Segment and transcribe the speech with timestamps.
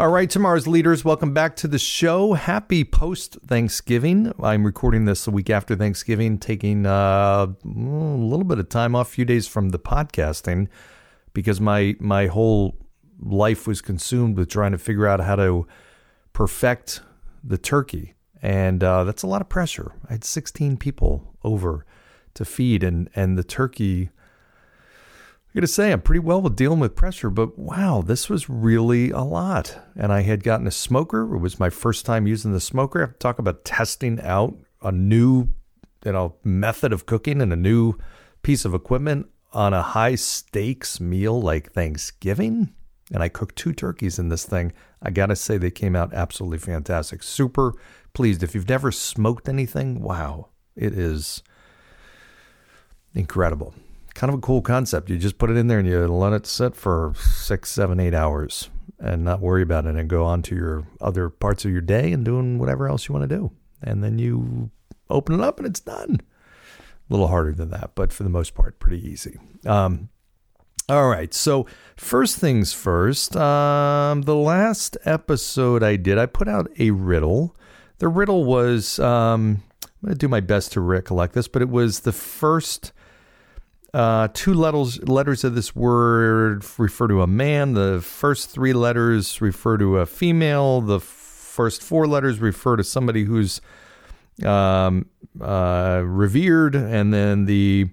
[0.00, 2.32] All right, tomorrow's leaders, welcome back to the show.
[2.32, 4.32] Happy post Thanksgiving.
[4.42, 9.08] I'm recording this a week after Thanksgiving, taking uh, a little bit of time off,
[9.08, 10.68] a few days from the podcasting,
[11.34, 12.78] because my my whole
[13.20, 15.66] life was consumed with trying to figure out how to
[16.32, 17.02] perfect
[17.44, 19.92] the turkey, and uh, that's a lot of pressure.
[20.08, 21.84] I had 16 people over
[22.32, 24.08] to feed, and and the turkey
[25.50, 28.48] I got to say, I'm pretty well with dealing with pressure, but wow, this was
[28.48, 29.76] really a lot.
[29.96, 31.22] And I had gotten a smoker.
[31.34, 33.16] It was my first time using the smoker.
[33.18, 35.48] Talk about testing out a new,
[36.04, 37.94] you know, method of cooking and a new
[38.42, 42.72] piece of equipment on a high stakes meal like Thanksgiving.
[43.12, 44.72] And I cooked two turkeys in this thing.
[45.02, 47.24] I got to say, they came out absolutely fantastic.
[47.24, 47.74] Super
[48.12, 48.44] pleased.
[48.44, 51.42] If you've never smoked anything, wow, it is
[53.14, 53.74] incredible
[54.20, 55.08] kind of a cool concept.
[55.08, 58.12] You just put it in there and you let it sit for six, seven, eight
[58.12, 58.68] hours
[58.98, 62.12] and not worry about it and go on to your other parts of your day
[62.12, 63.50] and doing whatever else you want to do.
[63.82, 64.70] And then you
[65.08, 66.20] open it up and it's done.
[66.78, 69.38] A little harder than that, but for the most part, pretty easy.
[69.64, 70.10] Um,
[70.86, 71.32] all right.
[71.32, 77.56] So, first things first, um, the last episode I did, I put out a riddle.
[78.00, 81.70] The riddle was, um, I'm going to do my best to recollect this, but it
[81.70, 82.92] was the first
[83.92, 87.74] uh, two letters letters of this word refer to a man.
[87.74, 90.80] The first three letters refer to a female.
[90.80, 93.60] The first four letters refer to somebody who's
[94.44, 95.06] um,
[95.40, 97.88] uh, revered, and then the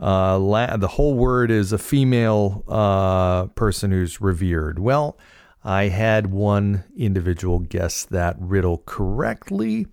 [0.00, 4.78] uh, la- the whole word is a female uh, person who's revered.
[4.78, 5.18] Well,
[5.64, 9.86] I had one individual guess that riddle correctly.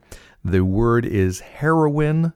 [0.44, 2.34] The word is heroine,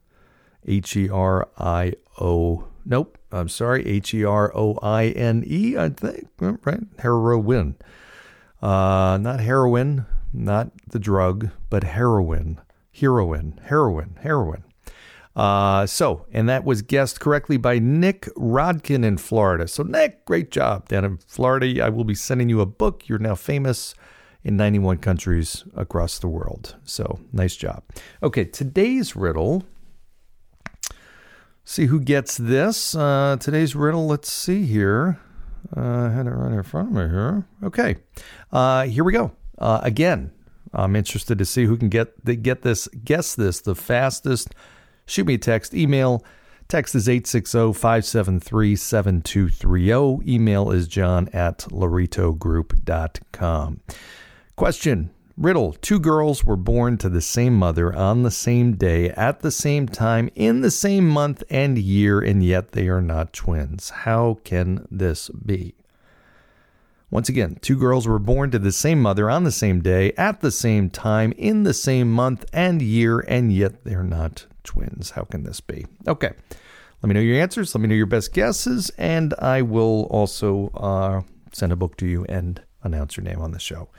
[0.65, 3.17] H E R I O Nope.
[3.31, 3.85] I'm sorry.
[3.85, 6.29] H E R O I N E, I think.
[6.39, 6.81] Right?
[6.99, 7.75] Heroin.
[8.61, 12.61] Uh, not heroin, not the drug, but heroine.
[12.91, 13.59] Heroin.
[13.65, 14.17] Heroin.
[14.21, 14.63] Heroin.
[15.35, 19.67] Uh, so, and that was guessed correctly by Nick Rodkin in Florida.
[19.67, 21.83] So, Nick, great job down in Florida.
[21.83, 23.09] I will be sending you a book.
[23.09, 23.95] You're now famous
[24.45, 26.75] in 91 countries across the world.
[26.85, 27.83] So, nice job.
[28.23, 29.65] Okay, today's riddle
[31.65, 32.95] see who gets this.
[32.95, 35.19] Uh, today's riddle, let's see here.
[35.75, 37.45] Uh, I had it right in front of me here.
[37.63, 37.97] Okay.
[38.51, 39.31] Uh, here we go.
[39.57, 40.31] Uh, again,
[40.73, 44.53] I'm interested to see who can get the, get this, guess this the fastest.
[45.07, 46.23] Shoot me a text, email.
[46.67, 50.33] Text is 860 573 7230.
[50.33, 53.81] Email is john at lauritogroup.com.
[54.55, 59.41] Question Riddle Two girls were born to the same mother on the same day, at
[59.41, 63.89] the same time, in the same month and year, and yet they are not twins.
[63.89, 65.75] How can this be?
[67.11, 70.39] Once again, two girls were born to the same mother on the same day, at
[70.39, 75.11] the same time, in the same month and year, and yet they're not twins.
[75.11, 75.85] How can this be?
[76.07, 76.31] Okay.
[77.01, 77.75] Let me know your answers.
[77.75, 81.21] Let me know your best guesses, and I will also uh,
[81.51, 83.89] send a book to you and announce your name on the show.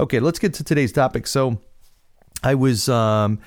[0.00, 1.26] Okay, let's get to today's topic.
[1.26, 1.60] So,
[2.42, 3.38] I was um,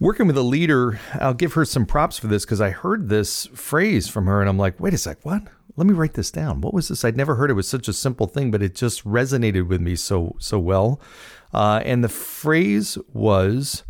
[0.00, 0.98] working with a leader.
[1.20, 4.48] I'll give her some props for this because I heard this phrase from her, and
[4.48, 5.42] I'm like, wait a sec, what?
[5.76, 6.62] Let me write this down.
[6.62, 7.04] What was this?
[7.04, 9.94] I'd never heard it was such a simple thing, but it just resonated with me
[9.94, 11.02] so so well.
[11.52, 13.84] Uh, and the phrase was,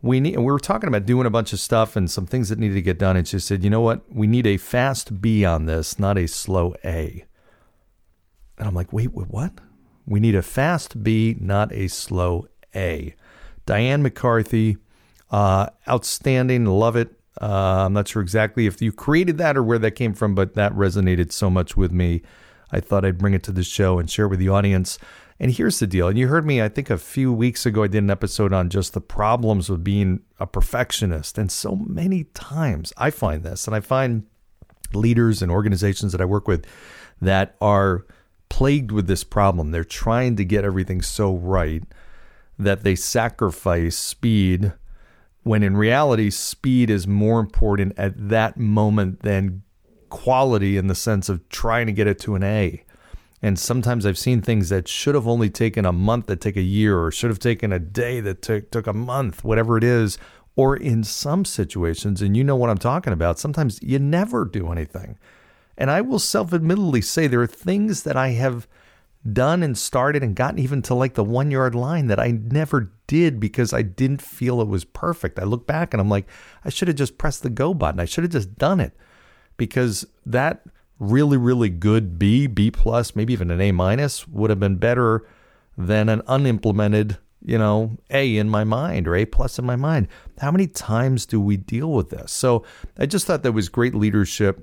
[0.00, 0.38] we need.
[0.38, 2.82] We were talking about doing a bunch of stuff and some things that needed to
[2.82, 3.18] get done.
[3.18, 4.10] And she said, you know what?
[4.10, 7.26] We need a fast B on this, not a slow A.
[8.56, 9.52] And I'm like, wait, what?
[10.08, 13.14] We need a fast B, not a slow A.
[13.66, 14.78] Diane McCarthy,
[15.30, 16.64] uh, outstanding.
[16.64, 17.12] Love it.
[17.40, 20.54] Uh, I'm not sure exactly if you created that or where that came from, but
[20.54, 22.22] that resonated so much with me.
[22.72, 24.98] I thought I'd bring it to the show and share it with the audience.
[25.38, 26.08] And here's the deal.
[26.08, 28.70] And you heard me, I think a few weeks ago, I did an episode on
[28.70, 31.36] just the problems with being a perfectionist.
[31.36, 34.26] And so many times I find this, and I find
[34.94, 36.66] leaders and organizations that I work with
[37.20, 38.06] that are
[38.48, 39.70] plagued with this problem.
[39.70, 41.82] They're trying to get everything so right
[42.58, 44.72] that they sacrifice speed
[45.48, 49.62] when in reality, speed is more important at that moment than
[50.10, 52.84] quality in the sense of trying to get it to an A.
[53.40, 56.62] And sometimes I've seen things that should have only taken a month that take a
[56.62, 60.18] year, or should have taken a day that took took a month, whatever it is.
[60.56, 64.72] Or in some situations, and you know what I'm talking about, sometimes you never do
[64.72, 65.16] anything.
[65.78, 68.66] And I will self admittedly say there are things that I have
[69.32, 72.92] done and started and gotten even to like the one yard line that I never
[73.06, 75.38] did because I didn't feel it was perfect.
[75.38, 76.26] I look back and I'm like,
[76.64, 78.00] I should have just pressed the go button.
[78.00, 78.92] I should have just done it
[79.56, 80.62] because that
[80.98, 85.24] really, really good B, B plus, maybe even an A minus would have been better
[85.76, 90.08] than an unimplemented, you know, A in my mind or A plus in my mind.
[90.40, 92.32] How many times do we deal with this?
[92.32, 92.64] So
[92.98, 94.60] I just thought that was great leadership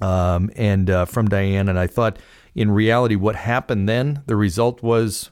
[0.00, 1.68] um, and uh, from Diane.
[1.68, 2.18] And I thought,
[2.54, 5.30] in reality, what happened then, the result was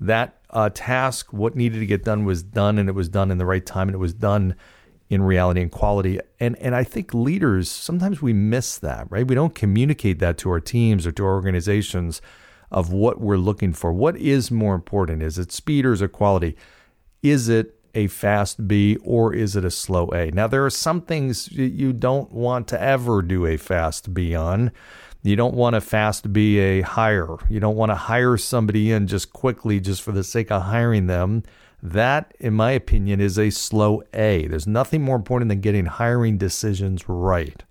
[0.00, 3.38] that uh, task, what needed to get done, was done, and it was done in
[3.38, 4.54] the right time, and it was done
[5.08, 6.18] in reality and quality.
[6.40, 9.26] And and I think leaders sometimes we miss that, right?
[9.26, 12.20] We don't communicate that to our teams or to our organizations
[12.70, 13.92] of what we're looking for.
[13.92, 15.22] What is more important?
[15.22, 16.56] Is it speed or is it quality?
[17.22, 20.30] Is it a fast B or is it a slow A?
[20.30, 24.70] Now there are some things you don't want to ever do a fast B on.
[25.22, 27.36] You don't want a fast B a hire.
[27.48, 31.08] You don't want to hire somebody in just quickly just for the sake of hiring
[31.08, 31.42] them
[31.82, 34.46] that, in my opinion, is a slow A.
[34.46, 37.62] There's nothing more important than getting hiring decisions right.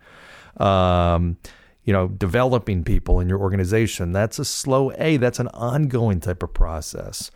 [0.58, 1.38] Um,
[1.84, 5.18] you know, developing people in your organization, that's a slow A.
[5.18, 7.30] That's an ongoing type of process.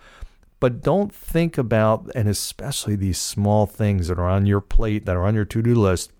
[0.59, 5.15] But don't think about, and especially these small things that are on your plate, that
[5.15, 6.11] are on your to do list,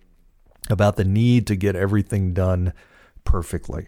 [0.69, 2.73] about the need to get everything done
[3.23, 3.87] perfectly.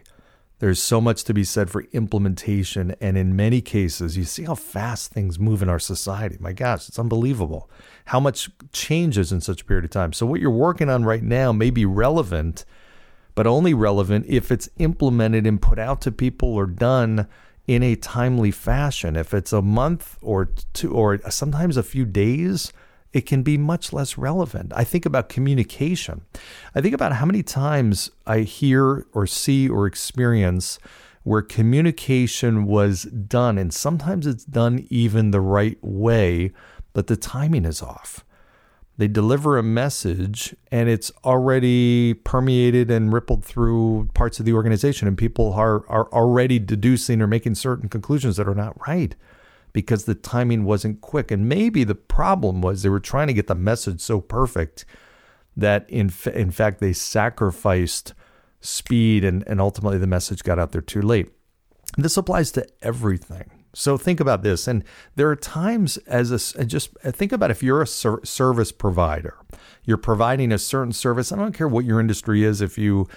[0.61, 2.95] There's so much to be said for implementation.
[3.01, 6.37] And in many cases, you see how fast things move in our society.
[6.39, 7.67] My gosh, it's unbelievable
[8.05, 10.13] how much changes in such a period of time.
[10.13, 12.63] So, what you're working on right now may be relevant,
[13.33, 17.27] but only relevant if it's implemented and put out to people or done
[17.67, 19.15] in a timely fashion.
[19.15, 22.73] If it's a month or two, or sometimes a few days,
[23.13, 24.71] it can be much less relevant.
[24.75, 26.21] I think about communication.
[26.73, 30.79] I think about how many times I hear or see or experience
[31.23, 36.51] where communication was done, and sometimes it's done even the right way,
[36.93, 38.25] but the timing is off.
[39.01, 45.07] They deliver a message and it's already permeated and rippled through parts of the organization,
[45.07, 49.15] and people are, are already deducing or making certain conclusions that are not right
[49.73, 51.31] because the timing wasn't quick.
[51.31, 54.85] And maybe the problem was they were trying to get the message so perfect
[55.57, 58.13] that in, fa- in fact they sacrificed
[58.59, 61.31] speed and, and ultimately the message got out there too late.
[61.97, 63.60] This applies to everything.
[63.73, 64.67] So think about this.
[64.67, 64.83] And
[65.15, 69.37] there are times as a, just think about if you're a ser- service provider,
[69.85, 71.31] you're providing a certain service.
[71.31, 72.61] I don't care what your industry is.
[72.61, 73.07] If you,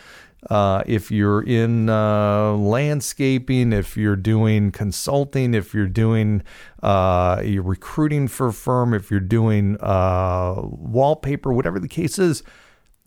[0.51, 6.43] uh, if you're in uh, landscaping, if you're doing consulting, if you're doing
[6.83, 12.43] uh, you're recruiting for a firm, if you're doing uh, wallpaper, whatever the case is,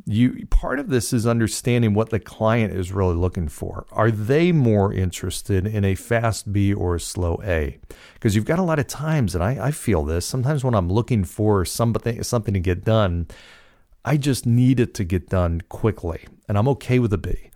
[0.05, 3.85] you part of this is understanding what the client is really looking for.
[3.91, 7.77] Are they more interested in a fast B or a slow A?
[8.13, 10.89] Because you've got a lot of times, and I, I feel this sometimes when I'm
[10.89, 13.27] looking for something something to get done
[14.07, 17.51] I just need it to get done quickly, and I'm okay with a B.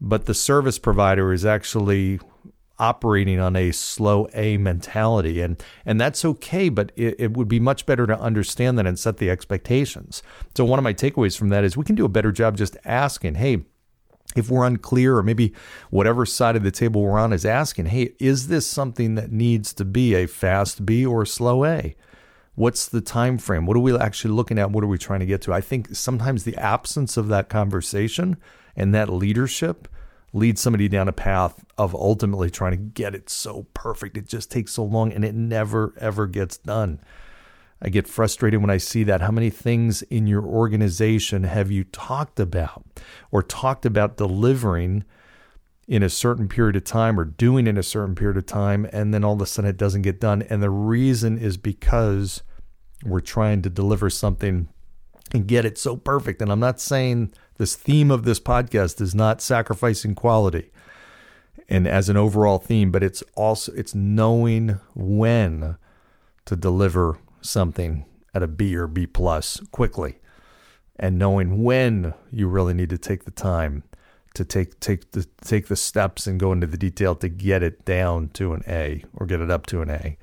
[0.00, 2.18] But the service provider is actually
[2.78, 6.68] operating on a slow A mentality, and and that's okay.
[6.68, 10.22] But it, it would be much better to understand that and set the expectations.
[10.56, 12.76] So one of my takeaways from that is we can do a better job just
[12.84, 13.64] asking, hey.
[14.36, 15.54] If we're unclear, or maybe
[15.88, 19.72] whatever side of the table we're on is asking, hey, is this something that needs
[19.72, 21.96] to be a fast B or a slow A?
[22.54, 23.64] What's the time frame?
[23.64, 24.70] What are we actually looking at?
[24.70, 25.54] What are we trying to get to?
[25.54, 28.36] I think sometimes the absence of that conversation
[28.76, 29.88] and that leadership
[30.32, 34.16] leads somebody down a path of ultimately trying to get it so perfect.
[34.16, 37.00] It just takes so long and it never, ever gets done.
[37.80, 39.20] I get frustrated when I see that.
[39.20, 42.84] How many things in your organization have you talked about
[43.30, 45.04] or talked about delivering
[45.86, 49.14] in a certain period of time or doing in a certain period of time, and
[49.14, 50.42] then all of a sudden it doesn't get done?
[50.42, 52.42] And the reason is because
[53.04, 54.68] we're trying to deliver something
[55.32, 56.42] and get it so perfect.
[56.42, 60.70] And I'm not saying this theme of this podcast is not sacrificing quality
[61.68, 65.76] and as an overall theme, but it's also it's knowing when
[66.46, 70.18] to deliver something at a B or B plus quickly
[70.96, 73.84] and knowing when you really need to take the time
[74.38, 77.84] to take take the take the steps and go into the detail to get it
[77.84, 80.16] down to an A or get it up to an A.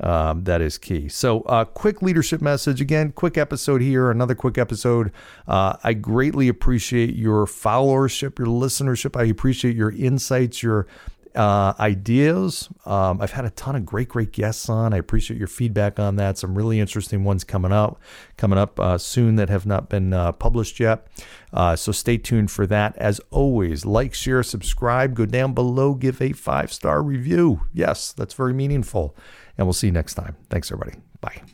[0.00, 1.08] Um, that is key.
[1.08, 5.12] So, uh, quick leadership message again, quick episode here, another quick episode.
[5.46, 9.20] Uh, I greatly appreciate your followership, your listenership.
[9.20, 10.86] I appreciate your insights, your
[11.34, 12.68] uh, ideas.
[12.84, 14.92] Um, I've had a ton of great, great guests on.
[14.92, 16.38] I appreciate your feedback on that.
[16.38, 18.00] Some really interesting ones coming up,
[18.36, 21.06] coming up uh, soon that have not been uh, published yet.
[21.52, 22.96] Uh, so stay tuned for that.
[22.96, 25.14] As always, like, share, subscribe.
[25.14, 27.62] Go down below, give a five star review.
[27.72, 29.16] Yes, that's very meaningful.
[29.58, 30.36] And we'll see you next time.
[30.48, 30.98] Thanks, everybody.
[31.20, 31.42] Bye.